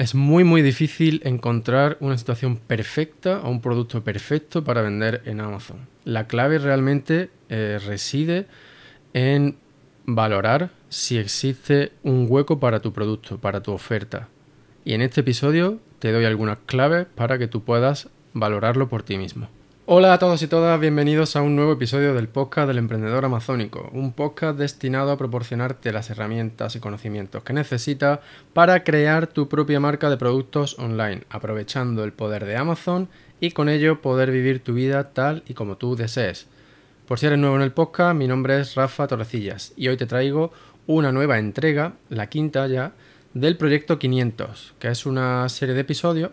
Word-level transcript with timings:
Es 0.00 0.14
muy 0.14 0.44
muy 0.44 0.62
difícil 0.62 1.20
encontrar 1.26 1.98
una 2.00 2.16
situación 2.16 2.56
perfecta 2.56 3.40
o 3.40 3.50
un 3.50 3.60
producto 3.60 4.02
perfecto 4.02 4.64
para 4.64 4.80
vender 4.80 5.20
en 5.26 5.42
Amazon. 5.42 5.88
La 6.04 6.26
clave 6.26 6.56
realmente 6.56 7.28
eh, 7.50 7.78
reside 7.84 8.46
en 9.12 9.58
valorar 10.06 10.70
si 10.88 11.18
existe 11.18 11.92
un 12.02 12.24
hueco 12.30 12.58
para 12.58 12.80
tu 12.80 12.94
producto, 12.94 13.36
para 13.42 13.62
tu 13.62 13.72
oferta. 13.72 14.28
Y 14.86 14.94
en 14.94 15.02
este 15.02 15.20
episodio 15.20 15.80
te 15.98 16.12
doy 16.12 16.24
algunas 16.24 16.56
claves 16.64 17.06
para 17.14 17.36
que 17.36 17.46
tú 17.46 17.62
puedas 17.62 18.08
valorarlo 18.32 18.88
por 18.88 19.02
ti 19.02 19.18
mismo. 19.18 19.48
Hola 19.92 20.12
a 20.12 20.18
todos 20.20 20.40
y 20.40 20.46
todas, 20.46 20.78
bienvenidos 20.78 21.34
a 21.34 21.42
un 21.42 21.56
nuevo 21.56 21.72
episodio 21.72 22.14
del 22.14 22.28
podcast 22.28 22.68
del 22.68 22.78
emprendedor 22.78 23.24
amazónico, 23.24 23.90
un 23.92 24.12
podcast 24.12 24.56
destinado 24.56 25.10
a 25.10 25.18
proporcionarte 25.18 25.92
las 25.92 26.10
herramientas 26.10 26.76
y 26.76 26.78
conocimientos 26.78 27.42
que 27.42 27.52
necesitas 27.52 28.20
para 28.52 28.84
crear 28.84 29.26
tu 29.26 29.48
propia 29.48 29.80
marca 29.80 30.08
de 30.08 30.16
productos 30.16 30.78
online, 30.78 31.24
aprovechando 31.28 32.04
el 32.04 32.12
poder 32.12 32.44
de 32.44 32.56
Amazon 32.56 33.08
y 33.40 33.50
con 33.50 33.68
ello 33.68 34.00
poder 34.00 34.30
vivir 34.30 34.62
tu 34.62 34.74
vida 34.74 35.12
tal 35.12 35.42
y 35.48 35.54
como 35.54 35.76
tú 35.76 35.96
desees. 35.96 36.46
Por 37.08 37.18
si 37.18 37.26
eres 37.26 37.40
nuevo 37.40 37.56
en 37.56 37.62
el 37.62 37.72
podcast, 37.72 38.16
mi 38.16 38.28
nombre 38.28 38.60
es 38.60 38.76
Rafa 38.76 39.08
Torrecillas 39.08 39.72
y 39.76 39.88
hoy 39.88 39.96
te 39.96 40.06
traigo 40.06 40.52
una 40.86 41.10
nueva 41.10 41.40
entrega, 41.40 41.94
la 42.10 42.28
quinta 42.28 42.68
ya, 42.68 42.92
del 43.34 43.56
proyecto 43.56 43.98
500, 43.98 44.74
que 44.78 44.86
es 44.86 45.04
una 45.04 45.48
serie 45.48 45.74
de 45.74 45.80
episodios 45.80 46.30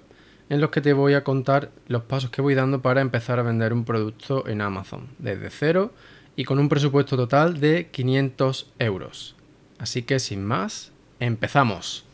en 0.50 0.62
los 0.62 0.70
que 0.70 0.82
te 0.82 0.94
voy 0.94 1.14
a 1.14 1.24
contar 1.24 1.72
los 1.88 2.04
pasos 2.04 2.30
que 2.30 2.42
voy 2.42 2.56
dando 2.56 2.82
para 2.82 3.02
empezar 3.02 3.40
a 3.40 3.44
vender 3.44 3.74
un 3.74 3.86
producto 3.86 4.48
en 4.48 4.62
Amazon 4.62 5.08
desde 5.20 5.50
cero 5.50 5.94
y 6.36 6.46
con 6.46 6.60
un 6.60 6.70
presupuesto 6.70 7.18
total 7.18 7.60
de 7.60 7.88
500 7.92 8.72
euros. 8.80 9.36
Así 9.80 10.04
que 10.04 10.20
sin 10.20 10.46
más, 10.46 10.92
empezamos. 11.20 12.06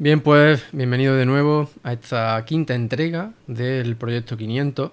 Bien, 0.00 0.22
pues 0.22 0.64
bienvenido 0.72 1.14
de 1.14 1.26
nuevo 1.26 1.68
a 1.82 1.92
esta 1.92 2.42
quinta 2.46 2.74
entrega 2.74 3.34
del 3.46 3.96
proyecto 3.96 4.34
500. 4.34 4.92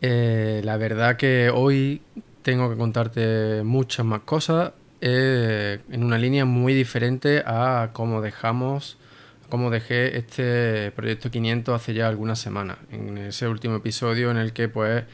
Eh, 0.00 0.62
la 0.64 0.76
verdad 0.76 1.16
que 1.16 1.48
hoy 1.54 2.02
tengo 2.42 2.68
que 2.68 2.76
contarte 2.76 3.62
muchas 3.62 4.04
más 4.04 4.22
cosas 4.22 4.72
eh, 5.00 5.78
en 5.92 6.02
una 6.02 6.18
línea 6.18 6.44
muy 6.44 6.74
diferente 6.74 7.44
a 7.46 7.90
cómo 7.92 8.20
dejamos, 8.20 8.98
cómo 9.48 9.70
dejé 9.70 10.18
este 10.18 10.90
proyecto 10.90 11.30
500 11.30 11.80
hace 11.80 11.94
ya 11.94 12.08
algunas 12.08 12.40
semanas. 12.40 12.78
En 12.90 13.16
ese 13.18 13.46
último 13.46 13.76
episodio 13.76 14.32
en 14.32 14.38
el 14.38 14.52
que 14.52 14.68
pues 14.68 15.04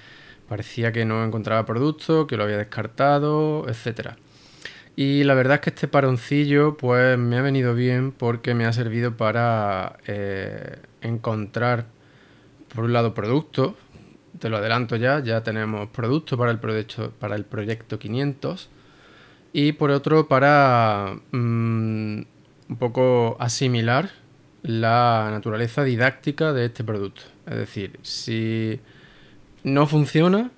parecía 0.49 0.91
que 0.91 1.05
no 1.05 1.23
encontraba 1.23 1.67
producto, 1.67 2.27
que 2.27 2.39
lo 2.39 2.45
había 2.45 2.57
descartado, 2.57 3.69
etcétera. 3.69 4.17
Y 4.95 5.25
la 5.25 5.35
verdad 5.35 5.55
es 5.55 5.61
que 5.61 5.71
este 5.71 5.89
paroncillo 5.89 6.77
pues 6.77 7.17
me 7.19 7.39
ha 7.39 7.43
venido 7.43 7.75
bien 7.75 8.13
porque 8.13 8.55
me 8.55 8.67
ha 8.67 8.73
servido 8.73 9.17
para 9.17 9.99
eh, 10.07 10.81
encontrar, 11.01 11.87
por 12.75 12.85
un 12.85 12.93
lado, 12.93 13.15
productos. 13.15 13.75
Te 14.39 14.49
lo 14.49 14.59
adelanto 14.59 14.97
ya, 14.97 15.21
ya 15.21 15.43
tenemos 15.43 15.89
productos 15.91 16.39
para 16.39 16.51
el 16.51 16.59
proyecto, 16.59 17.13
para 17.19 17.37
el 17.37 17.45
proyecto 17.45 17.99
500. 17.99 18.69
Y 19.55 19.73
por 19.73 19.91
otro, 19.91 20.29
para 20.29 21.17
mm, 21.31 22.23
un 22.69 22.77
poco 22.79 23.37
asimilar 23.39 24.11
la 24.63 25.29
naturaleza 25.31 25.85
didáctica 25.85 26.53
de 26.53 26.67
este 26.67 26.85
producto. 26.85 27.23
Es 27.47 27.57
decir, 27.57 27.99
si 28.03 28.81
no 29.65 29.87
funciona, 29.87 30.51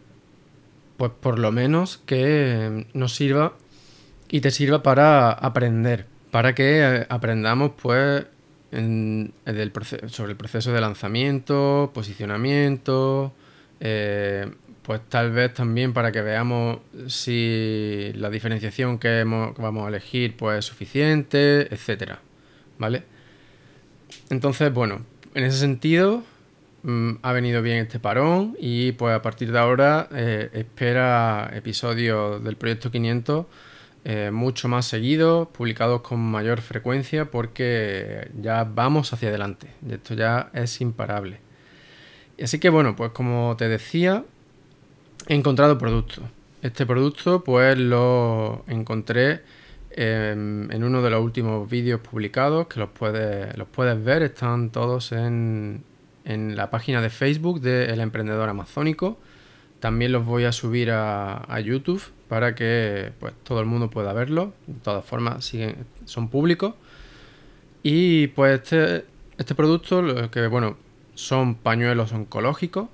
pues 0.97 1.13
por 1.21 1.39
lo 1.39 1.53
menos 1.53 1.99
que 1.99 2.87
nos 2.95 3.15
sirva 3.15 3.55
y 4.35 4.41
te 4.41 4.51
sirva 4.51 4.83
para 4.83 5.31
aprender, 5.31 6.07
para 6.33 6.57
que 6.57 6.81
eh, 6.81 7.07
aprendamos 7.09 7.71
pues 7.81 8.27
sobre 10.09 10.33
el 10.33 10.37
proceso 10.37 10.73
de 10.73 10.81
lanzamiento, 10.81 11.93
posicionamiento, 11.95 13.33
eh, 13.79 14.51
pues 14.83 15.03
tal 15.09 15.31
vez 15.31 15.55
también 15.55 15.93
para 15.93 16.11
que 16.11 16.21
veamos 16.21 16.81
si 17.07 18.11
la 18.17 18.29
diferenciación 18.29 18.99
que, 18.99 19.23
vamos 19.23 19.85
a 19.85 19.89
elegir 19.89 20.37
pues 20.37 20.59
es 20.59 20.65
suficiente, 20.65 21.73
etcétera, 21.73 22.19
¿vale? 22.77 23.05
Entonces, 24.31 24.75
bueno, 24.75 25.07
en 25.35 25.45
ese 25.45 25.59
sentido 25.59 26.25
mm, 26.83 27.19
ha 27.23 27.33
venido 27.33 27.63
bien 27.63 27.77
este 27.77 28.01
parón 28.01 28.57
y 28.59 28.91
pues 28.91 29.15
a 29.15 29.23
partir 29.23 29.53
de 29.53 29.61
ahora 29.61 30.09
eh, 30.13 30.51
espera 30.55 31.53
episodios 31.55 32.43
del 32.43 32.57
proyecto 32.57 32.91
500 32.91 33.47
eh, 34.07 34.31
mucho 34.31 34.69
más 34.69 34.85
seguidos, 34.85 35.49
publicados 35.49 36.03
con 36.03 36.21
mayor 36.21 36.61
frecuencia 36.61 37.31
porque 37.31 38.31
ya 38.39 38.65
vamos 38.65 39.13
hacia 39.15 39.31
adelante. 39.31 39.69
Esto 39.89 40.13
ya 40.13 40.51
es 40.53 40.81
imparable. 40.83 41.41
Así 42.43 42.59
que 42.59 42.69
bueno, 42.69 42.97
pues 42.97 43.13
como 43.13 43.55
te 43.57 43.67
decía, 43.67 44.25
he 45.27 45.35
encontrado 45.35 45.79
producto. 45.79 46.21
Este 46.61 46.85
producto 46.85 47.43
pues 47.45 47.79
lo 47.79 48.65
encontré 48.69 49.41
em, 49.91 50.71
en 50.71 50.85
uno 50.85 51.01
de 51.01 51.09
los 51.09 51.23
últimos 51.23 51.69
vídeos 51.71 52.01
publicados 52.01 52.67
que 52.67 52.81
los 52.81 52.91
puedes, 52.91 53.57
los 53.57 53.69
puedes 53.69 54.03
ver, 54.05 54.23
están 54.23 54.69
todos 54.69 55.13
en, 55.13 55.83
en 56.27 56.57
la 56.57 56.71
página 56.71 57.01
de 57.01 57.09
Facebook 57.09 57.63
de 57.63 57.87
El 57.87 58.01
Emprendedor 58.01 58.51
Amazónico. 58.51 59.19
También 59.85 60.13
los 60.13 60.25
voy 60.25 60.45
a 60.45 60.53
subir 60.53 60.91
a, 60.93 61.61
YouTube 61.63 62.03
para 62.27 62.55
que 62.55 63.13
pues, 63.21 63.35
todo 63.43 63.61
el 63.61 63.67
mundo 63.67 63.91
pueda 63.91 64.15
verlo. 64.15 64.55
De 64.67 64.81
todas 64.81 65.05
formas, 65.05 65.53
son 66.07 66.31
públicos. 66.31 66.73
Y 67.83 68.29
pues 68.29 68.63
este, 68.63 69.05
este 69.37 69.55
producto, 69.55 70.31
que 70.31 70.47
bueno, 70.47 70.79
son 71.15 71.57
pañuelos 71.57 72.15
oncológicos. 72.15 72.89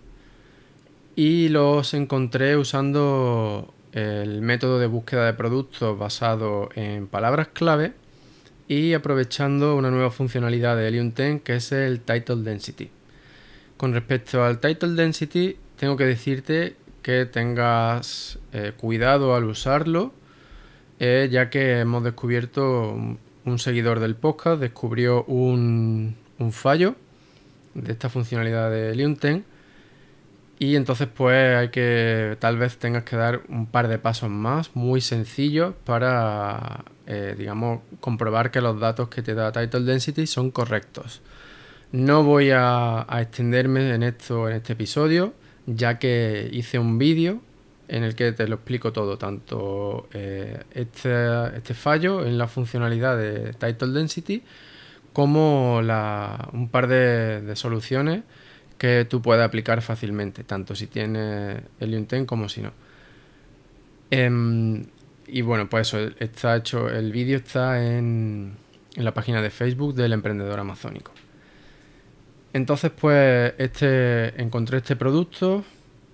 Y 1.14 1.48
los 1.50 1.94
encontré 1.94 2.56
usando 2.56 3.72
el 3.92 4.42
método 4.42 4.80
de 4.80 4.88
búsqueda 4.88 5.26
de 5.26 5.34
productos 5.34 5.96
basado 5.96 6.70
en 6.74 7.06
palabras 7.06 7.50
clave 7.52 7.92
y 8.66 8.94
aprovechando 8.94 9.76
una 9.76 9.92
nueva 9.92 10.10
funcionalidad 10.10 10.76
de 10.76 10.88
Helium 10.88 11.12
10 11.14 11.42
que 11.42 11.54
es 11.54 11.70
el 11.70 12.00
Title 12.00 12.42
Density. 12.42 12.90
Con 13.76 13.92
respecto 13.92 14.42
al 14.42 14.58
Title 14.58 14.94
Density, 14.94 15.56
tengo 15.80 15.96
que 15.96 16.04
decirte 16.04 16.76
que 17.00 17.24
tengas 17.24 18.38
eh, 18.52 18.72
cuidado 18.76 19.34
al 19.34 19.44
usarlo, 19.44 20.12
eh, 20.98 21.30
ya 21.32 21.48
que 21.48 21.78
hemos 21.78 22.04
descubierto 22.04 22.92
un, 22.92 23.58
seguidor 23.58 23.98
del 23.98 24.14
podcast, 24.14 24.60
descubrió 24.60 25.24
un, 25.24 26.16
fallo 26.50 26.96
de 27.72 27.92
esta 27.92 28.10
funcionalidad 28.10 28.70
de 28.70 28.94
Liunten 28.94 29.46
y 30.58 30.76
entonces 30.76 31.08
pues 31.08 31.56
hay 31.56 31.70
que 31.70 32.36
tal 32.40 32.58
vez 32.58 32.76
tengas 32.76 33.04
que 33.04 33.16
dar 33.16 33.40
un 33.48 33.64
par 33.64 33.88
de 33.88 33.98
pasos 33.98 34.28
más 34.28 34.76
muy 34.76 35.00
sencillos 35.00 35.74
para 35.84 36.84
eh, 37.06 37.34
digamos 37.38 37.80
comprobar 38.00 38.50
que 38.50 38.60
los 38.60 38.78
datos 38.78 39.08
que 39.08 39.22
te 39.22 39.32
da 39.32 39.50
Title 39.50 39.80
Density 39.80 40.26
son 40.26 40.50
correctos. 40.50 41.22
No 41.90 42.22
voy 42.22 42.50
a 42.52 43.06
extenderme 43.18 43.94
en 43.94 44.02
esto 44.02 44.46
en 44.46 44.56
este 44.56 44.74
episodio, 44.74 45.32
ya 45.76 45.98
que 45.98 46.48
hice 46.52 46.78
un 46.78 46.98
vídeo 46.98 47.40
en 47.88 48.04
el 48.04 48.14
que 48.14 48.32
te 48.32 48.46
lo 48.46 48.56
explico 48.56 48.92
todo, 48.92 49.18
tanto 49.18 50.08
eh, 50.12 50.62
este, 50.72 51.56
este, 51.56 51.74
fallo 51.74 52.24
en 52.24 52.38
la 52.38 52.46
funcionalidad 52.46 53.16
de 53.16 53.52
Title 53.54 53.88
Density 53.88 54.42
como 55.12 55.78
un 55.78 56.68
par 56.70 56.86
de, 56.86 57.50
soluciones 57.56 58.22
que 58.78 59.04
tú 59.04 59.20
puedes 59.20 59.44
aplicar 59.44 59.82
fácilmente, 59.82 60.44
tanto 60.44 60.74
si 60.74 60.86
tienes 60.86 61.62
el 61.80 61.94
Unten 61.94 62.26
como 62.26 62.48
si 62.48 62.62
no. 62.62 62.72
Em, 64.10 64.84
y 65.26 65.42
bueno, 65.42 65.68
pues 65.68 65.88
eso, 65.88 65.98
está 66.18 66.56
hecho, 66.56 66.88
el 66.88 67.12
vídeo 67.12 67.36
está 67.36 67.84
en, 67.84 68.54
en 68.94 69.04
la 69.04 69.12
página 69.12 69.42
de 69.42 69.50
Facebook 69.50 69.94
del 69.94 70.12
emprendedor 70.12 70.60
amazónico. 70.60 71.12
Entonces, 72.52 72.90
pues, 72.90 73.54
este, 73.58 74.40
encontré 74.40 74.78
este 74.78 74.96
producto 74.96 75.64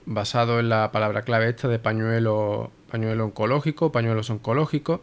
basado 0.04 0.60
en 0.60 0.68
la 0.68 0.92
palabra 0.92 1.22
clave 1.22 1.48
esta 1.48 1.68
de 1.68 1.78
pañuelo 1.78 2.70
pañuelo 2.90 3.24
oncológico, 3.26 3.92
pañuelos 3.92 4.30
oncológicos. 4.30 5.00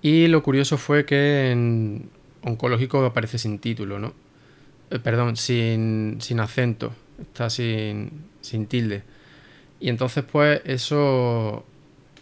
Y 0.00 0.28
lo 0.28 0.42
curioso 0.42 0.78
fue 0.78 1.04
que 1.04 1.50
en 1.50 2.10
oncológico 2.42 3.04
aparece 3.04 3.38
sin 3.38 3.58
título, 3.58 3.98
¿no? 3.98 4.14
Eh, 4.90 4.98
perdón, 5.00 5.36
sin, 5.36 6.18
acento, 6.38 6.92
está 7.20 7.50
sin, 7.50 8.24
sin 8.40 8.66
tilde. 8.66 9.02
Y 9.80 9.88
entonces 9.88 10.24
pues 10.24 10.60
eso 10.64 11.64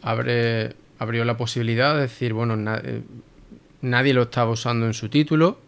abre, 0.02 0.74
abrió 0.98 1.24
la 1.24 1.36
posibilidad 1.36 1.94
de 1.94 2.02
decir, 2.02 2.32
bueno, 2.32 2.56
eh, 2.82 3.02
nadie 3.82 4.14
lo 4.14 4.22
estaba 4.22 4.50
usando 4.50 4.86
en 4.86 4.94
su 4.94 5.08
título, 5.08 5.58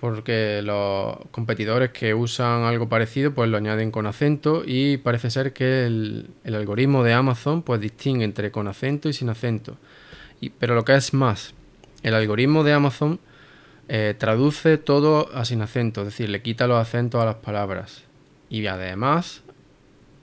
porque 0.00 0.62
los 0.64 1.18
competidores 1.30 1.90
que 1.90 2.14
usan 2.14 2.64
algo 2.64 2.88
parecido 2.88 3.34
pues 3.34 3.50
lo 3.50 3.58
añaden 3.58 3.90
con 3.90 4.06
acento 4.06 4.62
y 4.66 4.96
parece 4.96 5.30
ser 5.30 5.52
que 5.52 5.84
el, 5.86 6.30
algoritmo 6.44 7.04
de 7.04 7.12
Amazon 7.12 7.62
pues 7.62 7.80
distingue 7.80 8.24
entre 8.24 8.50
con 8.50 8.66
acento 8.66 9.08
y 9.08 9.12
sin 9.12 9.28
acento. 9.28 9.76
Y, 10.40 10.50
pero 10.50 10.74
lo 10.74 10.84
que 10.84 10.94
es 10.94 11.12
más, 11.12 11.54
el 12.02 12.14
algoritmo 12.14 12.64
de 12.64 12.72
Amazon 12.72 13.20
eh, 13.88 14.14
traduce 14.16 14.78
todo 14.78 15.30
a 15.34 15.44
sin 15.44 15.60
acento, 15.60 16.00
es 16.00 16.06
decir, 16.06 16.30
le 16.30 16.40
quita 16.40 16.66
los 16.66 16.78
acentos 16.78 17.20
a 17.20 17.26
las 17.26 17.36
palabras. 17.36 18.04
Y 18.48 18.66
además, 18.66 19.42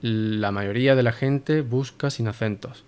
la 0.01 0.51
mayoría 0.51 0.95
de 0.95 1.03
la 1.03 1.11
gente 1.11 1.61
busca 1.61 2.09
sin 2.09 2.27
acentos. 2.27 2.83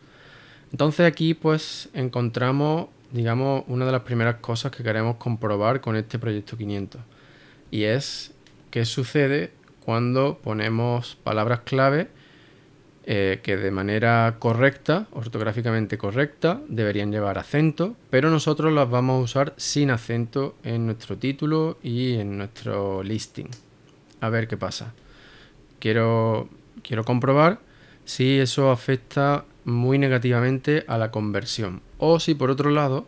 Entonces 0.71 1.05
aquí 1.05 1.33
pues 1.33 1.89
encontramos 1.93 2.87
digamos, 3.11 3.63
una 3.67 3.85
de 3.85 3.91
las 3.91 4.01
primeras 4.01 4.35
cosas 4.35 4.71
que 4.71 4.83
queremos 4.83 5.17
comprobar 5.17 5.81
con 5.81 5.95
este 5.95 6.19
proyecto 6.19 6.57
500. 6.57 7.01
Y 7.71 7.83
es 7.83 8.33
qué 8.71 8.85
sucede 8.85 9.51
cuando 9.83 10.37
ponemos 10.37 11.15
palabras 11.23 11.61
clave 11.61 12.09
eh, 13.11 13.39
que 13.41 13.57
de 13.57 13.71
manera 13.71 14.35
correcta, 14.37 15.07
ortográficamente 15.11 15.97
correcta, 15.97 16.61
deberían 16.67 17.11
llevar 17.11 17.39
acento, 17.39 17.95
pero 18.11 18.29
nosotros 18.29 18.71
las 18.71 18.87
vamos 18.87 19.19
a 19.19 19.23
usar 19.23 19.53
sin 19.57 19.89
acento 19.89 20.55
en 20.63 20.85
nuestro 20.85 21.17
título 21.17 21.79
y 21.81 22.17
en 22.17 22.37
nuestro 22.37 23.01
listing. 23.01 23.47
A 24.21 24.29
ver 24.29 24.47
qué 24.47 24.57
pasa. 24.57 24.93
Quiero, 25.79 26.49
quiero 26.83 27.03
comprobar 27.03 27.59
si 28.05 28.37
eso 28.37 28.69
afecta 28.69 29.45
muy 29.69 29.97
negativamente 29.97 30.83
a 30.87 30.97
la 30.97 31.11
conversión. 31.11 31.81
O 31.97 32.19
si 32.19 32.35
por 32.35 32.49
otro 32.49 32.69
lado, 32.69 33.07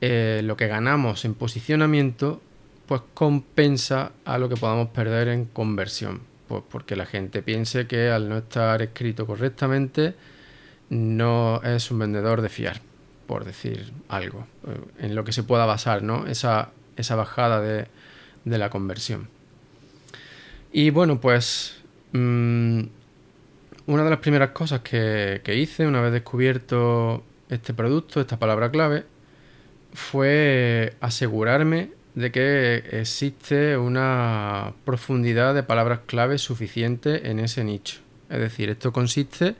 eh, 0.00 0.40
lo 0.44 0.56
que 0.56 0.66
ganamos 0.66 1.24
en 1.24 1.34
posicionamiento, 1.34 2.40
pues 2.86 3.02
compensa 3.14 4.12
a 4.24 4.38
lo 4.38 4.48
que 4.48 4.56
podamos 4.56 4.88
perder 4.88 5.28
en 5.28 5.44
conversión. 5.44 6.20
Pues 6.48 6.62
porque 6.68 6.96
la 6.96 7.06
gente 7.06 7.42
piense 7.42 7.86
que 7.86 8.10
al 8.10 8.28
no 8.28 8.38
estar 8.38 8.82
escrito 8.82 9.26
correctamente, 9.26 10.14
no 10.88 11.62
es 11.62 11.90
un 11.90 12.00
vendedor 12.00 12.42
de 12.42 12.48
fiar, 12.48 12.80
por 13.26 13.44
decir 13.44 13.92
algo, 14.08 14.46
eh, 14.66 15.06
en 15.06 15.14
lo 15.14 15.24
que 15.24 15.32
se 15.32 15.44
pueda 15.44 15.66
basar, 15.66 16.02
¿no? 16.02 16.26
Esa, 16.26 16.70
esa 16.96 17.14
bajada 17.14 17.60
de, 17.60 17.86
la 18.44 18.70
conversión. 18.70 19.28
Y 20.72 20.90
bueno, 20.90 21.20
pues 21.20 21.76
mm, 22.12 22.82
una 23.90 24.04
de 24.04 24.10
las 24.10 24.20
primeras 24.20 24.50
cosas 24.50 24.80
que, 24.82 25.42
hice 25.52 25.84
una 25.84 26.00
vez 26.00 26.12
descubierto 26.12 27.24
este 27.48 27.74
producto, 27.74 28.20
esta 28.20 28.38
palabra 28.38 28.70
clave, 28.70 29.04
fue 29.92 30.94
asegurarme 31.00 31.90
de 32.14 32.30
que 32.30 32.84
existe 32.92 33.76
una 33.76 34.74
profundidad 34.84 35.56
de 35.56 35.64
palabras 35.64 36.00
clave 36.06 36.38
suficiente 36.38 37.30
en 37.30 37.40
ese 37.40 37.64
nicho. 37.64 37.98
Es 38.28 38.38
decir, 38.38 38.70
esto 38.70 38.92
consiste 38.92 39.56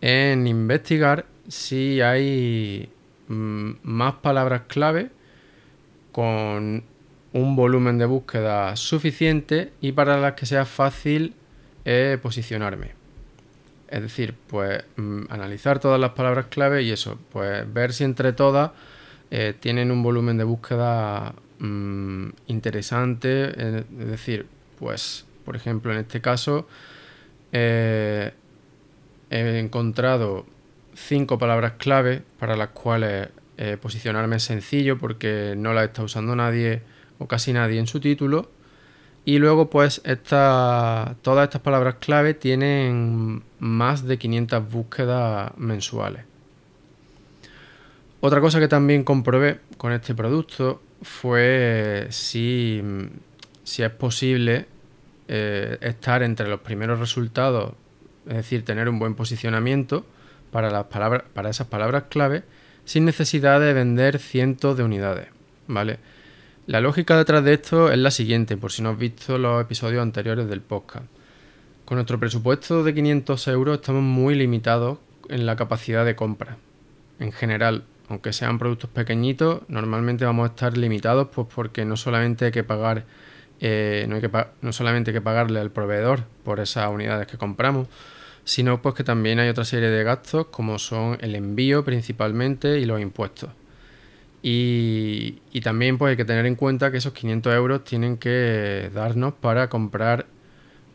en 0.00 0.48
investigar 0.48 1.26
si 1.46 2.00
hay 2.00 2.90
mm, 3.28 3.70
más 3.84 4.14
palabras 4.14 4.62
clave 4.66 5.10
con 6.10 6.82
un 7.32 7.56
volumen 7.56 7.96
de 7.98 8.06
búsqueda 8.06 8.74
suficiente 8.74 9.70
y 9.80 9.92
para 9.92 10.18
las 10.18 10.32
que 10.32 10.46
sea 10.46 10.64
fácil 10.64 11.34
eh, 11.84 12.18
posicionarme. 12.20 13.01
Es 13.92 14.00
decir, 14.00 14.34
pues 14.46 14.82
mm, 14.96 15.24
analizar 15.28 15.78
todas 15.78 16.00
las 16.00 16.12
palabras 16.12 16.46
clave 16.46 16.82
y 16.82 16.90
eso, 16.90 17.18
pues 17.30 17.70
ver 17.70 17.92
si 17.92 18.04
entre 18.04 18.32
todas 18.32 18.70
eh, 19.30 19.52
tienen 19.60 19.90
un 19.90 20.02
volumen 20.02 20.38
de 20.38 20.44
búsqueda 20.44 21.34
mm, 21.58 22.28
interesante. 22.46 23.50
Es 23.50 24.08
decir, 24.08 24.46
pues, 24.78 25.26
por 25.44 25.56
ejemplo, 25.56 25.92
en 25.92 25.98
este 25.98 26.22
caso 26.22 26.66
eh, 27.52 28.32
he 29.28 29.58
encontrado 29.58 30.46
cinco 30.94 31.38
palabras 31.38 31.72
clave 31.76 32.22
para 32.38 32.56
las 32.56 32.68
cuales 32.68 33.28
eh, 33.58 33.76
posicionarme 33.78 34.36
es 34.36 34.42
sencillo 34.42 34.96
porque 34.96 35.52
no 35.54 35.74
las 35.74 35.84
está 35.84 36.02
usando 36.02 36.34
nadie 36.34 36.80
o 37.18 37.28
casi 37.28 37.52
nadie 37.52 37.78
en 37.78 37.86
su 37.86 38.00
título 38.00 38.48
y 39.26 39.38
luego 39.38 39.70
pues 39.70 40.00
esta, 40.04 41.14
todas 41.22 41.44
estas 41.44 41.60
palabras 41.60 41.96
clave 42.00 42.34
tienen 42.34 43.42
más 43.62 44.04
de 44.04 44.18
500 44.18 44.68
búsquedas 44.72 45.52
mensuales. 45.56 46.24
Otra 48.20 48.40
cosa 48.40 48.58
que 48.58 48.66
también 48.66 49.04
comprobé 49.04 49.60
con 49.76 49.92
este 49.92 50.16
producto 50.16 50.82
fue 51.00 52.08
si, 52.10 52.82
si 53.62 53.84
es 53.84 53.90
posible 53.90 54.66
eh, 55.28 55.78
estar 55.80 56.24
entre 56.24 56.48
los 56.48 56.58
primeros 56.58 56.98
resultados, 56.98 57.74
es 58.26 58.34
decir, 58.34 58.64
tener 58.64 58.88
un 58.88 58.98
buen 58.98 59.14
posicionamiento 59.14 60.04
para, 60.50 60.68
las 60.68 60.86
palabras, 60.86 61.22
para 61.32 61.48
esas 61.48 61.68
palabras 61.68 62.04
clave 62.08 62.42
sin 62.84 63.04
necesidad 63.04 63.60
de 63.60 63.74
vender 63.74 64.18
cientos 64.18 64.76
de 64.76 64.82
unidades. 64.82 65.28
¿vale? 65.68 66.00
La 66.66 66.80
lógica 66.80 67.16
detrás 67.16 67.44
de 67.44 67.54
esto 67.54 67.92
es 67.92 67.98
la 67.98 68.10
siguiente, 68.10 68.56
por 68.56 68.72
si 68.72 68.82
no 68.82 68.90
has 68.90 68.98
visto 68.98 69.38
los 69.38 69.62
episodios 69.62 70.02
anteriores 70.02 70.48
del 70.48 70.62
podcast. 70.62 71.06
Con 71.84 71.96
nuestro 71.96 72.18
presupuesto 72.18 72.84
de 72.84 72.94
500 72.94 73.48
euros 73.48 73.74
estamos 73.76 74.02
muy 74.02 74.34
limitados 74.34 74.98
en 75.28 75.46
la 75.46 75.56
capacidad 75.56 76.04
de 76.04 76.16
compra. 76.16 76.56
En 77.18 77.32
general, 77.32 77.84
aunque 78.08 78.32
sean 78.32 78.58
productos 78.58 78.90
pequeñitos, 78.90 79.62
normalmente 79.68 80.24
vamos 80.24 80.48
a 80.48 80.52
estar 80.52 80.76
limitados 80.76 81.28
pues 81.34 81.46
porque 81.54 81.84
no 81.84 81.96
solamente 81.96 82.46
hay 82.46 82.52
que 82.52 82.64
pagar 82.64 83.04
eh, 83.64 84.06
no, 84.08 84.16
hay 84.16 84.20
que 84.20 84.30
no 84.60 84.72
solamente 84.72 85.12
que 85.12 85.20
pagarle 85.20 85.60
al 85.60 85.70
proveedor 85.70 86.24
por 86.42 86.58
esas 86.58 86.90
unidades 86.90 87.28
que 87.28 87.38
compramos, 87.38 87.86
sino 88.44 88.82
pues 88.82 88.96
que 88.96 89.04
también 89.04 89.38
hay 89.38 89.48
otra 89.48 89.64
serie 89.64 89.88
de 89.88 90.02
gastos 90.02 90.46
como 90.46 90.80
son 90.80 91.16
el 91.20 91.36
envío 91.36 91.84
principalmente 91.84 92.80
y 92.80 92.86
los 92.86 93.00
impuestos. 93.00 93.50
Y, 94.42 95.60
también 95.62 95.96
pues 95.96 96.10
hay 96.10 96.16
que 96.16 96.24
tener 96.24 96.44
en 96.46 96.56
cuenta 96.56 96.90
que 96.90 96.96
esos 96.96 97.12
500 97.12 97.54
euros 97.54 97.84
tienen 97.84 98.16
que 98.16 98.90
darnos 98.92 99.34
para 99.34 99.68
comprar, 99.68 100.26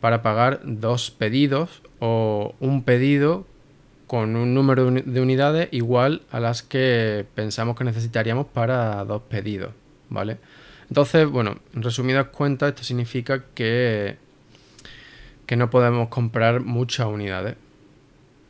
para 0.00 0.22
pagar 0.22 0.60
dos 0.64 1.10
pedidos 1.10 1.82
o 1.98 2.54
un 2.60 2.82
pedido 2.82 3.46
con 4.06 4.36
un 4.36 4.54
número 4.54 4.90
de 4.90 5.20
unidades 5.20 5.68
igual 5.70 6.22
a 6.30 6.40
las 6.40 6.62
que 6.62 7.26
pensamos 7.34 7.76
que 7.76 7.84
necesitaríamos 7.84 8.46
para 8.46 9.04
dos 9.04 9.22
pedidos, 9.22 9.72
¿vale? 10.08 10.38
Entonces, 10.88 11.28
bueno, 11.28 11.58
en 11.74 11.82
resumidas 11.82 12.28
cuentas, 12.28 12.70
esto 12.70 12.84
significa 12.84 13.44
que, 13.54 14.16
que 15.44 15.56
no 15.56 15.68
podemos 15.68 16.08
comprar 16.08 16.60
muchas 16.60 17.06
unidades. 17.06 17.56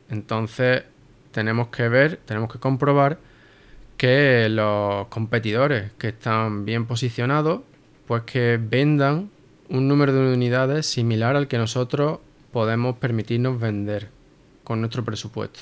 Entonces, 0.08 0.84
tenemos 1.32 1.68
que 1.68 1.88
ver, 1.88 2.20
tenemos 2.24 2.52
que 2.52 2.60
comprobar 2.60 3.18
que 3.96 4.48
los 4.48 5.08
competidores 5.08 5.90
que 5.98 6.08
están 6.08 6.64
bien 6.64 6.86
posicionados, 6.86 7.62
pues 8.06 8.22
que 8.22 8.60
vendan 8.62 9.30
un 9.68 9.88
número 9.88 10.12
de 10.12 10.32
unidades 10.32 10.86
similar 10.86 11.36
al 11.36 11.48
que 11.48 11.58
nosotros 11.58 12.20
podemos 12.52 12.96
permitirnos 12.96 13.60
vender 13.60 14.08
con 14.64 14.80
nuestro 14.80 15.04
presupuesto. 15.04 15.60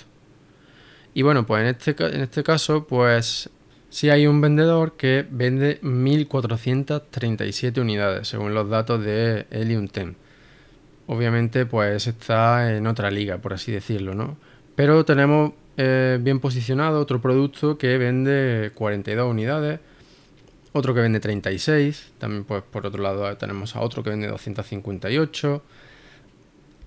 Y 1.15 1.23
bueno, 1.23 1.47
pues 1.47 1.63
en 1.63 1.69
este, 1.69 1.97
en 2.15 2.21
este 2.21 2.43
caso, 2.43 2.87
pues 2.87 3.49
sí 3.89 4.11
hay 4.11 4.27
un 4.27 4.41
vendedor 4.41 4.97
que 4.97 5.27
vende 5.31 5.79
1437 5.83 7.81
unidades, 7.81 8.29
según 8.29 8.53
los 8.55 8.69
datos 8.69 9.03
de 9.03 9.47
Helium 9.51 9.89
Tem. 9.89 10.15
Obviamente, 11.07 11.67
pues 11.67 12.07
está 12.07 12.77
en 12.77 12.87
otra 12.87 13.11
liga, 13.11 13.39
por 13.39 13.55
así 13.55 13.73
decirlo, 13.73 14.15
¿no? 14.15 14.37
Pero 14.75 15.05
tenemos 15.05 15.53
eh, 15.79 16.19
bien 16.21 16.41
posicionado, 16.41 17.01
otro 17.01 17.21
producto 17.21 17.79
que 17.79 17.97
vende 17.97 18.73
42 18.75 19.31
unidades, 19.31 19.81
otro 20.77 20.95
que 20.95 21.01
vende 21.01 21.21
36, 21.21 22.13
también 22.19 22.45
pues 22.45 22.63
por 22.63 22.87
otro 22.87 23.03
lado 23.03 23.37
tenemos 23.37 23.75
a 23.77 23.81
otro 23.81 24.03
que 24.03 24.11
vende 24.11 24.29
258. 24.29 25.63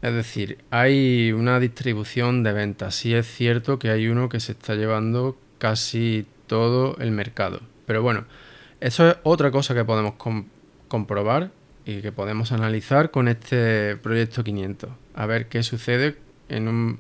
Es 0.02 0.14
decir, 0.14 0.60
hay 0.70 1.34
una 1.34 1.60
distribución 1.60 2.44
de 2.44 2.54
ventas. 2.54 2.96
Sí 2.96 3.14
es 3.14 3.28
cierto 3.28 3.80
que 3.80 3.90
hay 3.90 4.08
uno 4.08 4.30
que 4.30 4.40
se 4.40 4.54
está 4.54 4.76
llevando 4.76 5.38
casi 5.58 6.26
todo 6.48 6.96
el 7.00 7.12
mercado. 7.12 7.62
Pero 7.86 8.02
bueno, 8.02 8.26
eso 8.80 9.10
es 9.10 9.18
otra 9.24 9.52
cosa 9.52 9.74
que 9.74 9.84
podemos 9.84 10.14
comprobar 10.88 11.52
y 11.86 12.02
que 12.02 12.12
podemos 12.12 12.52
analizar 12.52 13.12
con 13.12 13.28
este 13.28 13.98
proyecto 13.98 14.44
500. 14.44 14.90
A 15.16 15.26
ver 15.26 15.48
qué 15.48 15.64
sucede 15.64 16.16
en 16.48 16.68
un 16.68 17.00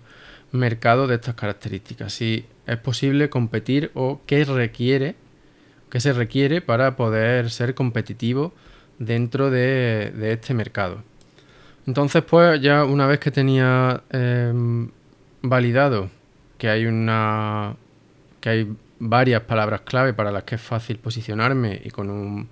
mercado 0.52 1.08
de 1.08 1.16
estas 1.16 1.36
características. 1.36 2.12
Si 2.12 2.46
es 2.68 2.78
posible 2.78 3.30
competir 3.30 3.92
o 3.94 4.20
qué 4.26 4.44
requiere, 4.46 5.16
qué 5.90 6.00
se 6.00 6.14
requiere 6.14 6.62
para 6.62 6.96
poder 6.96 7.50
ser 7.50 7.74
competitivo 7.74 8.54
dentro 8.98 9.50
de, 9.50 10.14
este 10.32 10.54
mercado. 10.54 11.04
Entonces, 11.88 12.24
pues 12.24 12.62
ya 12.62 12.84
una 12.84 13.08
vez 13.08 13.20
que 13.20 13.32
tenía 13.32 14.04
em, 14.12 14.90
validado 15.42 16.10
que 16.58 16.70
hay 16.70 16.86
una 16.86 17.76
que 18.42 18.50
hay 18.50 18.76
varias 19.00 19.42
palabras 19.44 19.82
clave 19.82 20.14
para 20.14 20.32
las 20.32 20.44
que 20.44 20.56
es 20.56 20.62
fácil 20.62 20.98
posicionarme 20.98 21.82
y 21.84 21.90
con 21.90 22.10
un 22.10 22.50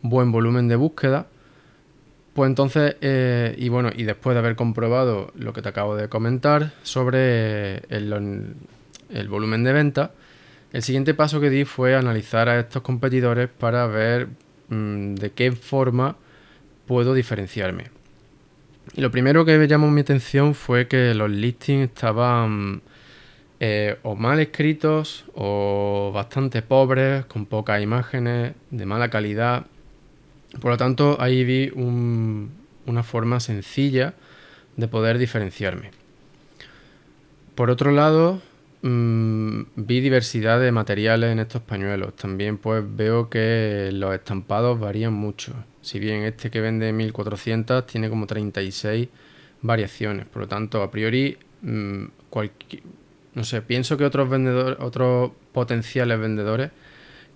buen 0.00 0.32
volumen 0.32 0.68
de 0.68 0.76
búsqueda, 0.76 1.26
pues 2.34 2.48
entonces, 2.48 2.96
eh, 3.00 3.54
y 3.58 3.68
bueno, 3.68 3.90
y 3.94 4.04
después 4.04 4.34
de 4.34 4.38
haber 4.38 4.54
comprobado 4.54 5.32
lo 5.34 5.52
que 5.52 5.60
te 5.60 5.70
acabo 5.70 5.96
de 5.96 6.08
comentar 6.08 6.72
sobre 6.84 7.78
el, 7.88 8.54
volumen 9.28 9.64
de 9.64 9.72
venta, 9.72 10.12
el 10.72 10.82
siguiente 10.82 11.14
paso 11.14 11.40
que 11.40 11.50
di 11.50 11.64
fue 11.64 11.94
analizar 11.94 12.48
a 12.48 12.58
estos 12.58 12.82
competidores 12.82 13.48
para 13.48 13.86
ver 13.86 14.28
mm, 14.68 15.14
de 15.14 15.30
qué 15.30 15.52
forma 15.52 16.16
puedo 16.86 17.14
diferenciarme. 17.14 17.84
Y 18.94 19.00
lo 19.00 19.10
primero 19.10 19.44
que 19.44 19.58
me 19.58 19.68
llamó 19.68 19.90
mi 19.90 20.00
atención 20.00 20.54
fue 20.54 20.88
que 20.88 21.14
los 21.14 21.30
listings 21.30 21.88
estaban 21.88 22.82
eh, 23.60 23.98
o 24.02 24.14
mal 24.14 24.40
escritos 24.40 25.24
o 25.34 26.10
bastante 26.14 26.62
pobres, 26.62 27.24
con 27.26 27.46
pocas 27.46 27.82
imágenes, 27.82 28.54
de 28.70 28.86
mala 28.86 29.10
calidad. 29.10 29.66
Por 30.60 30.72
lo 30.72 30.76
tanto, 30.76 31.20
ahí 31.20 31.44
vi 31.44 31.70
una 31.74 33.02
forma 33.02 33.40
sencilla 33.40 34.14
de 34.76 34.88
poder 34.88 35.18
diferenciarme. 35.18 35.90
Por 37.54 37.70
otro 37.70 37.90
lado, 37.90 38.40
mm, 38.82 39.62
vi 39.76 40.00
diversidad 40.00 40.60
de 40.60 40.72
materiales 40.72 41.32
en 41.32 41.38
estos 41.38 41.62
pañuelos. 41.62 42.14
También 42.16 42.58
pues 42.58 42.84
veo 42.86 43.28
que 43.28 43.90
los 43.92 44.14
estampados 44.14 44.78
varían 44.78 45.12
mucho. 45.12 45.54
Si 45.82 45.98
bien 45.98 46.22
este 46.22 46.50
que 46.50 46.60
vende 46.60 46.92
1400 46.92 47.86
tiene 47.86 48.08
como 48.08 48.26
36 48.26 49.08
variaciones. 49.62 50.26
Por 50.26 50.42
lo 50.42 50.48
tanto, 50.48 50.82
a 50.82 50.90
priori, 50.90 51.38
mm, 51.62 52.04
cualquier 52.30 52.82
no 53.38 53.44
sé, 53.44 53.62
pienso 53.62 53.96
que 53.96 54.04
otros 54.04 54.28
vendedores, 54.28 54.78
otros 54.80 55.30
potenciales 55.52 56.18
vendedores 56.18 56.72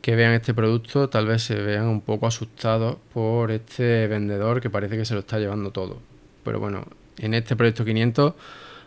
que 0.00 0.16
vean 0.16 0.32
este 0.32 0.52
producto 0.52 1.08
tal 1.08 1.26
vez 1.28 1.44
se 1.44 1.54
vean 1.54 1.86
un 1.86 2.00
poco 2.00 2.26
asustados 2.26 2.96
por 3.14 3.52
este 3.52 4.08
vendedor 4.08 4.60
que 4.60 4.68
parece 4.68 4.96
que 4.96 5.04
se 5.04 5.14
lo 5.14 5.20
está 5.20 5.38
llevando 5.38 5.70
todo. 5.70 5.98
Pero 6.42 6.58
bueno, 6.58 6.86
en 7.18 7.34
este 7.34 7.54
proyecto 7.54 7.84
500 7.84 8.34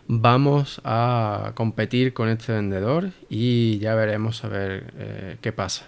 vamos 0.08 0.80
a 0.84 1.52
competir 1.54 2.12
con 2.12 2.28
este 2.28 2.52
vendedor 2.52 3.10
y 3.28 3.78
ya 3.78 3.94
veremos 3.94 4.44
a 4.44 4.48
ver 4.48 4.92
eh, 4.98 5.36
qué 5.40 5.52
pasa. 5.52 5.86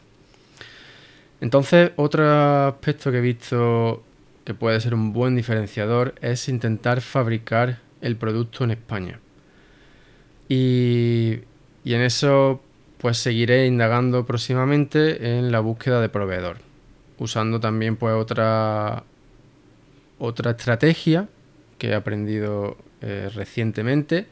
Entonces, 1.40 1.92
otro 1.96 2.68
aspecto 2.68 3.12
que 3.12 3.18
he 3.18 3.20
visto 3.20 4.02
que 4.44 4.54
puede 4.54 4.80
ser 4.80 4.94
un 4.94 5.12
buen 5.12 5.36
diferenciador 5.36 6.14
es 6.20 6.48
intentar 6.48 7.00
fabricar 7.00 7.78
el 8.00 8.16
producto 8.16 8.64
en 8.64 8.70
España. 8.72 9.20
Y, 10.48 11.40
en 11.84 12.00
eso 12.00 12.62
pues 12.98 13.18
seguiré 13.18 13.66
indagando 13.66 14.26
próximamente 14.26 15.38
en 15.38 15.52
la 15.52 15.60
búsqueda 15.60 16.00
de 16.00 16.08
proveedor, 16.08 16.56
usando 17.18 17.60
también 17.60 17.96
pues 17.96 18.14
otra, 18.14 19.04
otra 20.18 20.50
estrategia 20.50 21.28
que 21.78 21.90
he 21.90 21.94
aprendido 21.94 22.76
eh, 23.00 23.28
recientemente 23.34 24.26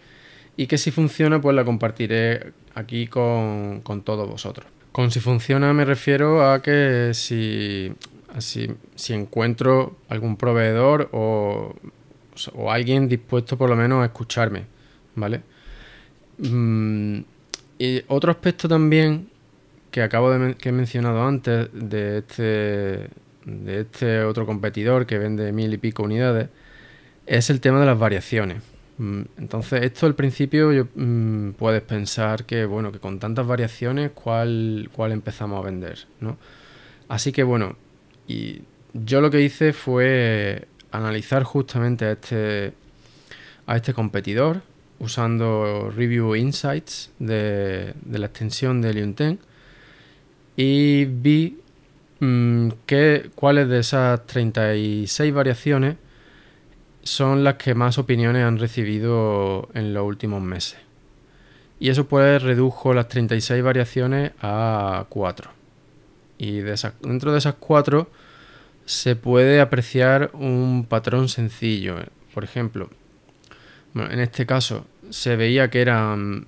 y 0.56 0.66
que 0.66 0.78
si 0.78 0.90
funciona 0.90 1.40
pues 1.40 1.54
la 1.54 1.64
compartiré 1.64 2.52
aquí 2.74 3.06
con, 3.06 3.82
todos 4.04 4.28
vosotros. 4.28 4.66
Con 4.92 5.10
si 5.10 5.20
funciona 5.20 5.72
me 5.72 5.84
refiero 5.84 6.50
a 6.50 6.62
que 6.62 7.12
si, 7.14 7.92
si 8.38 9.12
encuentro 9.12 9.96
algún 10.08 10.36
proveedor 10.36 11.10
o, 11.12 11.74
o 12.54 12.70
alguien 12.70 13.08
dispuesto 13.08 13.56
por 13.56 13.70
lo 13.70 13.76
menos 13.76 14.02
a 14.02 14.06
escucharme, 14.06 14.64
¿vale? 15.14 15.42
Mm, 16.38 17.20
y 17.78 18.02
otro 18.08 18.30
aspecto 18.30 18.68
también 18.68 19.28
que 19.90 20.02
acabo 20.02 20.30
de 20.30 20.54
que 20.54 20.68
he 20.68 20.72
mencionado 20.72 21.26
antes 21.26 21.68
de 21.72 22.18
este, 22.18 23.08
de 23.44 23.80
este 23.80 24.22
otro 24.22 24.44
competidor 24.44 25.06
que 25.06 25.18
vende 25.18 25.52
mil 25.52 25.72
y 25.72 25.78
pico 25.78 26.02
unidades 26.02 26.48
es 27.26 27.50
el 27.50 27.60
tema 27.60 27.80
de 27.80 27.86
las 27.86 27.98
variaciones. 27.98 28.62
Mm, 28.98 29.22
entonces, 29.38 29.82
esto 29.82 30.06
al 30.06 30.14
principio 30.14 30.88
mm, 30.94 31.50
puedes 31.50 31.82
pensar 31.82 32.44
que, 32.44 32.64
bueno, 32.64 32.92
que 32.92 32.98
con 32.98 33.18
tantas 33.18 33.46
variaciones, 33.46 34.12
¿cuál, 34.14 34.88
cuál 34.92 35.12
empezamos 35.12 35.60
a 35.62 35.66
vender? 35.66 36.06
¿no? 36.20 36.38
Así 37.08 37.32
que, 37.32 37.42
bueno, 37.42 37.76
y 38.26 38.62
yo 38.94 39.20
lo 39.20 39.30
que 39.30 39.42
hice 39.42 39.72
fue 39.72 40.66
analizar 40.90 41.42
justamente 41.42 42.06
a 42.06 42.12
este, 42.12 42.72
a 43.66 43.76
este 43.76 43.92
competidor, 43.92 44.62
usando 44.98 45.92
Review 45.94 46.34
Insights 46.36 47.10
de, 47.18 47.94
la 48.10 48.26
extensión 48.26 48.80
de 48.80 48.94
Liunten 48.94 49.38
y 50.56 51.04
vi 51.04 51.58
mm, 52.20 52.68
cuáles 53.34 53.68
de 53.68 53.80
esas 53.80 54.26
36 54.26 55.34
variaciones 55.34 55.96
son 57.06 57.44
las 57.44 57.54
que 57.54 57.74
más 57.74 57.98
opiniones 57.98 58.44
han 58.44 58.58
recibido 58.58 59.68
en 59.74 59.94
los 59.94 60.04
últimos 60.04 60.42
meses. 60.42 60.78
Y 61.78 61.90
eso 61.90 62.08
pues 62.08 62.42
redujo 62.42 62.94
las 62.94 63.08
36 63.08 63.62
variaciones 63.62 64.32
a 64.42 65.06
4. 65.08 65.50
Y 66.38 66.58
de 66.58 66.76
dentro 67.00 67.32
de 67.32 67.38
esas 67.38 67.54
4 67.60 68.10
se 68.86 69.14
puede 69.14 69.60
apreciar 69.60 70.30
un 70.34 70.84
patrón 70.88 71.28
sencillo. 71.28 71.96
Por 72.34 72.42
ejemplo, 72.42 72.90
en 73.94 74.18
este 74.18 74.44
caso 74.44 74.86
se 75.10 75.36
veía 75.36 75.70
que 75.70 75.82
eran 75.82 76.46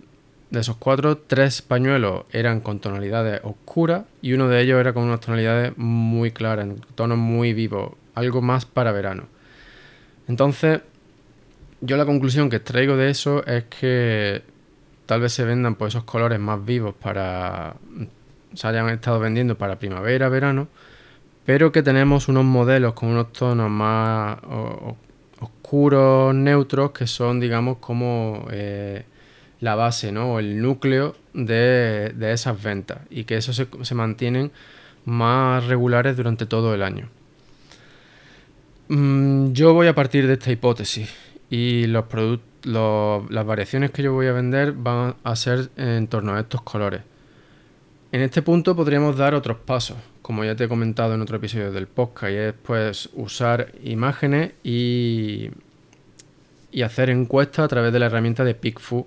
de 0.51 0.61
esos 0.61 0.77
cuatro, 0.77 1.19
tres 1.19 1.63
pañuelos 1.63 2.25
eran 2.33 2.61
con 2.61 2.81
tonalidades 2.81 3.41
oscuras 3.45 4.05
y 4.23 4.33
uno 4.33 4.49
de 4.49 4.63
ellos 4.63 4.81
era 4.81 4.93
con 4.93 5.05
unas 5.05 5.21
tonalidades 5.21 5.77
muy 5.77 6.31
claras, 6.31 6.65
en 6.65 6.81
tonos 6.95 7.19
muy 7.19 7.53
vivos, 7.53 7.93
algo 8.15 8.41
más 8.41 8.65
para 8.65 8.93
verano. 8.93 9.25
Entonces, 10.29 10.81
yo 11.81 11.97
la 11.97 12.07
conclusión 12.07 12.51
que 12.51 12.57
extraigo 12.57 12.97
de 12.97 13.11
eso 13.11 13.45
es 13.47 13.65
que 13.65 14.43
tal 15.07 15.21
vez 15.23 15.33
se 15.33 15.45
vendan 15.45 15.75
pues, 15.75 15.95
esos 15.95 16.05
colores 16.05 16.39
más 16.39 16.65
vivos 16.65 16.95
para. 16.95 17.77
se 18.55 18.67
hayan 18.67 18.89
estado 18.91 19.19
vendiendo 19.21 19.57
para 19.57 19.79
primavera, 19.79 20.29
verano, 20.29 20.69
pero 21.45 21.73
que 21.73 21.83
tenemos 21.83 22.29
unos 22.29 22.45
modelos 22.45 22.93
con 22.95 23.09
unos 23.09 23.33
tonos 23.33 23.71
más 23.71 24.39
oscuros 25.41 26.35
neutros 26.35 26.91
que 26.91 27.07
son, 27.07 27.41
digamos, 27.41 27.79
como 27.79 28.47
eh, 28.51 29.05
la 29.61 29.75
base, 29.75 30.13
¿no? 30.13 30.35
O 30.35 30.39
el 30.39 30.61
núcleo 30.61 31.17
de, 31.33 32.15
esas 32.21 32.63
ventas 32.63 32.99
y 33.11 33.25
que 33.25 33.37
eso 33.37 33.53
se, 33.53 33.95
mantienen 33.95 34.51
más 35.05 35.67
regulares 35.67 36.17
durante 36.17 36.47
todo 36.47 36.75
el 36.75 36.83
año. 36.83 37.09
Mm, 38.89 39.53
yo 39.53 39.75
voy 39.75 39.87
a 39.87 39.95
partir 39.95 40.27
de 40.27 40.35
esta 40.35 40.51
hipótesis 40.51 41.15
y 41.51 41.87
los 41.87 42.05
las 42.65 43.47
variaciones 43.47 43.93
que 43.93 44.03
yo 44.03 44.13
voy 44.13 44.27
a 44.27 44.33
vender 44.33 44.73
van 44.73 45.15
a 45.23 45.37
ser 45.37 45.71
en 45.77 46.09
torno 46.09 46.35
a 46.35 46.41
estos 46.41 46.63
colores. 46.63 47.03
En 48.11 48.23
este 48.23 48.43
punto 48.43 48.75
podríamos 48.75 49.17
dar 49.17 49.35
otros 49.35 49.59
pasos 49.59 49.97
como 50.29 50.45
ya 50.45 50.55
te 50.55 50.65
he 50.65 50.69
comentado 50.69 51.15
en 51.15 51.23
otro 51.23 51.39
episodio 51.39 51.73
del 51.73 51.87
podcast, 51.87 52.31
y 52.31 52.37
es 52.37 52.53
pues 52.53 53.09
usar 53.15 53.73
imágenes 53.83 54.53
y, 54.63 55.49
hacer 56.85 57.09
encuestas 57.09 57.65
a 57.65 57.69
través 57.69 57.95
de 57.95 57.99
la 57.99 58.07
herramienta 58.07 58.45
de 58.45 58.55
PickFu 58.55 59.07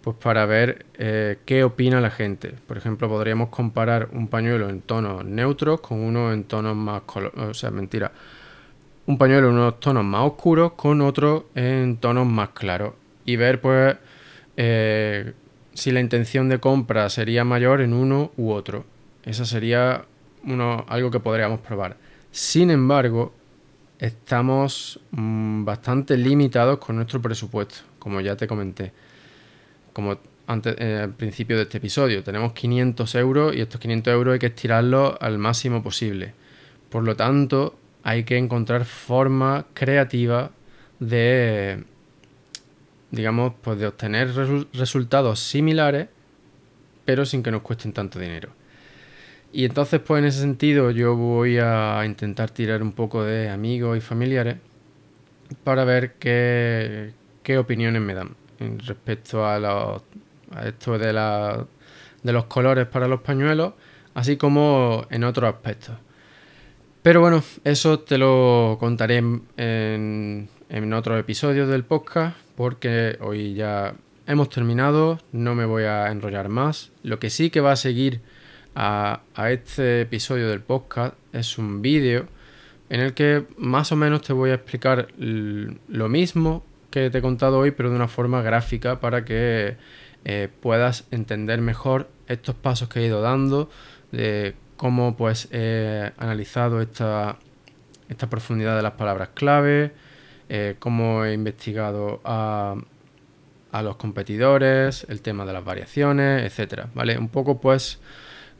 pues 0.00 0.16
para 0.16 0.46
ver 0.46 0.86
eh, 0.94 1.40
qué 1.44 1.62
opina 1.62 2.00
la 2.00 2.08
gente. 2.08 2.54
Por 2.66 2.78
ejemplo, 2.78 3.06
podríamos 3.06 3.50
comparar 3.50 4.08
un 4.12 4.28
pañuelo 4.28 4.70
en 4.70 4.80
tonos 4.80 5.26
neutros 5.26 5.82
con 5.82 6.00
uno 6.00 6.32
en 6.32 6.44
tonos 6.44 6.74
más... 6.74 7.02
O 7.36 7.52
sea, 7.52 7.70
mentira. 7.70 8.12
Un 9.06 9.18
pañuelo 9.18 9.48
en 9.48 9.54
unos 9.54 9.78
tonos 9.78 10.04
más 10.04 10.22
oscuros 10.22 10.72
con 10.72 11.00
otro 11.00 11.48
en 11.54 11.96
tonos 11.98 12.26
más 12.26 12.50
claros. 12.50 12.94
Y 13.24 13.36
ver 13.36 13.60
pues 13.60 13.96
eh, 14.56 15.32
si 15.74 15.92
la 15.92 16.00
intención 16.00 16.48
de 16.48 16.58
compra 16.58 17.08
sería 17.08 17.44
mayor 17.44 17.80
en 17.80 17.92
uno 17.92 18.32
u 18.36 18.50
otro. 18.50 18.84
Esa 19.24 19.44
sería 19.44 20.04
algo 20.88 21.10
que 21.10 21.20
podríamos 21.20 21.60
probar. 21.60 21.96
Sin 22.30 22.70
embargo, 22.70 23.32
estamos 23.98 25.00
mm, 25.10 25.64
bastante 25.64 26.16
limitados 26.16 26.78
con 26.78 26.96
nuestro 26.96 27.20
presupuesto, 27.20 27.76
como 27.98 28.20
ya 28.20 28.36
te 28.36 28.46
comenté. 28.46 28.92
Como 29.92 30.18
antes, 30.46 30.76
eh, 30.78 31.00
al 31.02 31.14
principio 31.14 31.56
de 31.56 31.62
este 31.62 31.78
episodio, 31.78 32.22
tenemos 32.22 32.52
500 32.52 33.14
euros 33.16 33.56
y 33.56 33.60
estos 33.60 33.80
500 33.80 34.12
euros 34.12 34.32
hay 34.34 34.38
que 34.38 34.46
estirarlos 34.46 35.14
al 35.20 35.38
máximo 35.38 35.82
posible. 35.82 36.34
Por 36.90 37.02
lo 37.04 37.16
tanto, 37.16 37.76
hay 38.06 38.22
que 38.22 38.38
encontrar 38.38 38.84
formas 38.84 39.64
creativas 39.74 40.50
de, 41.00 41.82
digamos, 43.10 43.54
pues 43.60 43.80
de 43.80 43.88
obtener 43.88 44.32
resultados 44.72 45.40
similares, 45.40 46.06
pero 47.04 47.24
sin 47.24 47.42
que 47.42 47.50
nos 47.50 47.62
cuesten 47.62 47.92
tanto 47.92 48.20
dinero. 48.20 48.50
Y 49.52 49.64
entonces, 49.64 49.98
pues 49.98 50.20
en 50.20 50.26
ese 50.26 50.38
sentido, 50.38 50.92
yo 50.92 51.16
voy 51.16 51.58
a 51.58 52.00
intentar 52.06 52.48
tirar 52.50 52.80
un 52.80 52.92
poco 52.92 53.24
de 53.24 53.50
amigos 53.50 53.98
y 53.98 54.00
familiares 54.00 54.58
para 55.64 55.82
ver 55.82 56.12
qué, 56.12 57.12
qué 57.42 57.58
opiniones 57.58 58.02
me 58.02 58.14
dan 58.14 58.36
respecto 58.86 59.44
a, 59.44 59.58
los, 59.58 60.02
a 60.52 60.68
esto 60.68 60.96
de, 60.96 61.12
la, 61.12 61.66
de 62.22 62.32
los 62.32 62.44
colores 62.44 62.86
para 62.86 63.08
los 63.08 63.22
pañuelos, 63.22 63.72
así 64.14 64.36
como 64.36 65.06
en 65.10 65.24
otros 65.24 65.52
aspectos. 65.52 65.96
Pero 67.06 67.20
bueno, 67.20 67.44
eso 67.62 68.00
te 68.00 68.18
lo 68.18 68.78
contaré 68.80 69.18
en, 69.18 70.48
en 70.68 70.92
otros 70.92 71.20
episodios 71.20 71.68
del 71.68 71.84
podcast, 71.84 72.36
porque 72.56 73.16
hoy 73.20 73.54
ya 73.54 73.94
hemos 74.26 74.50
terminado, 74.50 75.20
no 75.30 75.54
me 75.54 75.66
voy 75.66 75.84
a 75.84 76.10
enrollar 76.10 76.48
más. 76.48 76.90
Lo 77.04 77.20
que 77.20 77.30
sí 77.30 77.50
que 77.50 77.60
va 77.60 77.70
a 77.70 77.76
seguir 77.76 78.22
a, 78.74 79.20
este 79.36 80.00
episodio 80.00 80.48
del 80.48 80.62
podcast 80.62 81.14
es 81.32 81.58
un 81.58 81.80
vídeo 81.80 82.26
en 82.90 82.98
el 82.98 83.14
que 83.14 83.44
más 83.56 83.92
o 83.92 83.96
menos 83.96 84.22
te 84.22 84.32
voy 84.32 84.50
a 84.50 84.54
explicar 84.54 85.06
lo 85.16 86.08
mismo 86.08 86.64
que 86.90 87.08
te 87.10 87.18
he 87.18 87.22
contado 87.22 87.60
hoy, 87.60 87.70
pero 87.70 87.88
de 87.88 87.94
una 87.94 88.08
forma 88.08 88.42
gráfica 88.42 88.98
para 88.98 89.24
que 89.24 89.76
eh, 90.24 90.48
puedas 90.60 91.06
entender 91.12 91.60
mejor 91.60 92.10
estos 92.26 92.56
pasos 92.56 92.88
que 92.88 92.98
he 92.98 93.06
ido 93.06 93.20
dando, 93.20 93.70
de 94.10 94.56
cómo 94.76 95.16
pues 95.16 95.48
he 95.50 96.12
analizado 96.18 96.80
esta, 96.80 97.36
esta 98.08 98.28
profundidad 98.28 98.76
de 98.76 98.82
las 98.82 98.92
palabras 98.92 99.30
clave, 99.34 99.92
eh, 100.48 100.76
cómo 100.78 101.24
he 101.24 101.32
investigado 101.32 102.20
a, 102.24 102.76
a, 103.72 103.82
los 103.82 103.96
competidores, 103.96 105.06
el 105.08 105.20
tema 105.22 105.44
de 105.44 105.52
las 105.52 105.64
variaciones, 105.64 106.44
etcétera. 106.44 106.88
¿Vale? 106.94 107.18
Un 107.18 107.28
poco 107.28 107.60
pues 107.60 107.98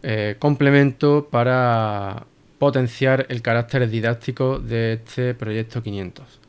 eh, 0.02 0.36
complemento 0.38 1.28
para 1.30 2.26
potenciar 2.58 3.26
el 3.28 3.42
carácter 3.42 3.88
didáctico 3.88 4.58
de 4.58 4.94
este 4.94 5.34
proyecto 5.34 5.82
500. 5.82 6.40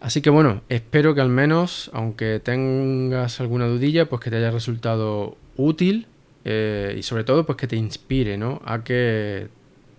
Así 0.00 0.20
que 0.20 0.30
bueno, 0.30 0.62
espero 0.68 1.14
que 1.14 1.20
al 1.20 1.30
menos, 1.30 1.90
aunque 1.92 2.38
tengas 2.38 3.40
alguna 3.40 3.66
dudilla, 3.66 4.08
pues 4.08 4.20
que 4.20 4.30
te 4.30 4.36
haya 4.36 4.50
resultado 4.50 5.36
útil 5.56 6.06
eh, 6.48 6.94
y 6.96 7.02
sobre 7.02 7.24
todo 7.24 7.44
pues 7.44 7.58
que 7.58 7.66
te 7.66 7.74
inspire, 7.74 8.38
¿no? 8.38 8.62
A 8.64 8.84
que 8.84 9.48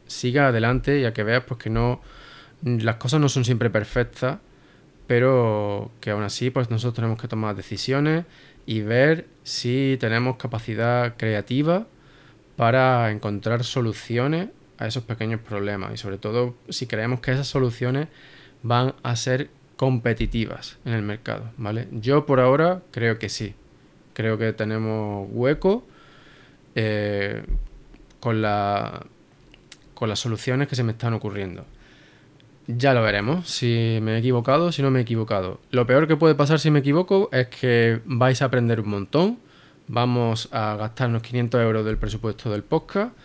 siga 0.07 0.47
adelante 0.47 0.97
y 0.97 1.03
a 1.03 1.11
que 1.11 1.21
veas 1.23 1.43
pues 1.43 1.59
que 1.59 1.69
no 1.69 1.99
las 2.63 2.95
cosas 2.95 3.19
no 3.19 3.27
son 3.27 3.43
siempre 3.43 3.69
perfectas, 3.69 4.39
pero 5.07 5.91
que 5.99 6.11
aún 6.11 6.23
así 6.23 6.49
pues 6.49 6.69
nosotros 6.69 6.95
tenemos 6.95 7.21
que 7.21 7.27
tomar 7.27 7.53
decisiones 7.53 8.23
y 8.65 8.79
ver 8.79 9.27
si 9.43 9.97
tenemos 9.99 10.37
capacidad 10.37 11.17
creativa 11.17 11.85
para 12.55 13.11
encontrar 13.11 13.65
soluciones 13.65 14.47
a 14.77 14.87
esos 14.87 15.03
pequeños 15.03 15.41
problemas 15.41 15.93
y 15.93 15.97
sobre 15.97 16.17
todo 16.17 16.55
si 16.69 16.87
creemos 16.87 17.19
que 17.19 17.31
esas 17.31 17.47
soluciones 17.47 18.07
van 18.63 18.95
a 19.03 19.17
ser 19.17 19.49
competitivas 19.75 20.77
en 20.85 20.93
el 20.93 21.01
mercado, 21.01 21.51
¿vale? 21.57 21.89
Yo 21.91 22.25
por 22.25 22.39
ahora 22.39 22.83
creo 22.91 23.19
que 23.19 23.27
sí. 23.27 23.53
Creo 24.13 24.37
que 24.37 24.53
tenemos 24.53 25.27
hueco 25.29 25.85
eh, 26.77 27.43
con, 28.21 28.41
la, 28.41 29.05
con 29.93 30.07
las 30.07 30.19
soluciones 30.19 30.67
que 30.67 30.75
se 30.75 30.83
me 30.83 30.93
están 30.93 31.13
ocurriendo. 31.13 31.65
Ya 32.67 32.93
lo 32.93 33.01
veremos, 33.01 33.49
si 33.49 33.99
me 34.01 34.15
he 34.15 34.17
equivocado, 34.19 34.71
si 34.71 34.81
no 34.81 34.91
me 34.91 34.99
he 34.99 35.01
equivocado. 35.01 35.59
Lo 35.71 35.87
peor 35.87 36.07
que 36.07 36.15
puede 36.15 36.35
pasar 36.35 36.59
si 36.59 36.69
me 36.69 36.79
equivoco 36.79 37.29
es 37.31 37.47
que 37.47 38.01
vais 38.05 38.41
a 38.41 38.45
aprender 38.45 38.79
un 38.79 38.89
montón 38.89 39.47
vamos 39.87 40.49
a 40.51 40.75
gastarnos 40.75 41.21
500 41.23 41.61
euros 41.61 41.85
del 41.85 41.97
presupuesto 41.97 42.51
del 42.51 42.63
podcast 42.63 43.15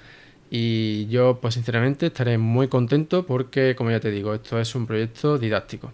y 0.51 1.07
yo 1.09 1.39
pues 1.41 1.55
sinceramente 1.55 2.07
estaré 2.07 2.39
muy 2.39 2.69
contento 2.69 3.27
porque 3.27 3.75
como 3.77 3.91
ya 3.91 4.01
te 4.01 4.11
digo 4.11 4.35
esto 4.35 4.61
es 4.61 4.75
un 4.75 4.87
proyecto 4.87 5.39
didáctico 5.39 5.93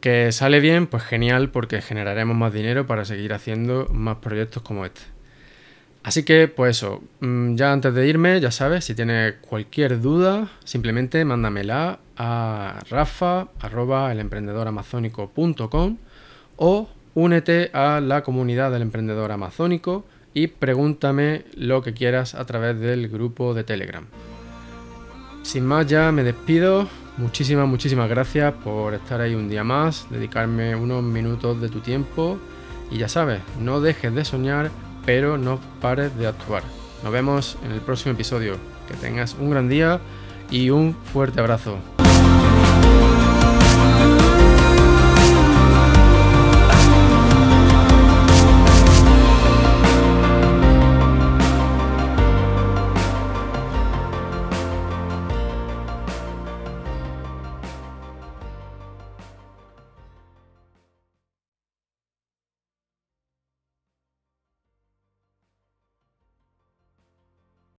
que 0.00 0.30
sale 0.30 0.60
bien 0.60 0.86
pues 0.86 1.02
genial 1.02 1.50
porque 1.50 1.82
generaremos 1.82 2.36
más 2.36 2.52
dinero 2.52 2.86
para 2.86 3.04
seguir 3.04 3.32
haciendo 3.32 3.88
más 3.90 4.18
proyectos 4.18 4.62
como 4.62 4.86
este 4.86 5.02
así 6.06 6.22
que 6.22 6.48
pues 6.48 6.78
eso 6.78 7.02
mm, 7.20 7.56
ya 7.56 7.72
antes 7.72 7.92
de 7.92 8.06
irme 8.06 8.40
ya 8.40 8.50
sabes 8.50 8.84
si 8.86 8.94
tienes 8.94 9.34
cualquier 9.42 10.00
duda 10.00 10.48
simplemente 10.64 11.24
mándamela 11.24 11.98
a 12.16 12.80
rafa 12.88 13.48
arroba 13.60 14.14
o 16.58 16.88
Únete 17.16 17.70
a 17.72 18.00
la 18.02 18.22
comunidad 18.22 18.70
del 18.70 18.82
emprendedor 18.82 19.32
amazónico 19.32 20.04
y 20.34 20.48
pregúntame 20.48 21.46
lo 21.54 21.80
que 21.80 21.94
quieras 21.94 22.34
a 22.34 22.44
través 22.44 22.78
del 22.78 23.08
grupo 23.08 23.54
de 23.54 23.64
Telegram. 23.64 24.04
Sin 25.42 25.64
más 25.64 25.86
ya 25.86 26.12
me 26.12 26.24
despido. 26.24 26.86
Muchísimas, 27.16 27.66
muchísimas 27.66 28.10
gracias 28.10 28.52
por 28.62 28.92
estar 28.92 29.22
ahí 29.22 29.34
un 29.34 29.48
día 29.48 29.64
más, 29.64 30.06
dedicarme 30.10 30.76
unos 30.76 31.02
minutos 31.02 31.58
de 31.58 31.70
tu 31.70 31.80
tiempo 31.80 32.36
y 32.90 32.98
ya 32.98 33.08
sabes, 33.08 33.40
no 33.62 33.80
dejes 33.80 34.14
de 34.14 34.22
soñar, 34.26 34.70
pero 35.06 35.38
no 35.38 35.58
pares 35.80 36.14
de 36.18 36.26
actuar. 36.26 36.62
Nos 37.02 37.12
vemos 37.12 37.56
en 37.64 37.70
el 37.70 37.80
próximo 37.80 38.12
episodio. 38.12 38.56
Que 38.88 38.94
tengas 38.94 39.34
un 39.40 39.50
gran 39.50 39.68
día 39.68 40.00
y 40.50 40.70
un 40.70 40.94
fuerte 40.94 41.40
abrazo. 41.40 41.78